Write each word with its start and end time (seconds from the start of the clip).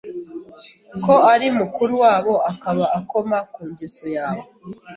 ko 1.03 1.13
ari 1.33 1.47
mukuru 1.59 1.93
wabo 2.03 2.33
akaba 2.51 2.83
akoma 2.99 3.37
ku 3.53 3.59
ngeso 3.69 4.05
yawe 4.15 4.43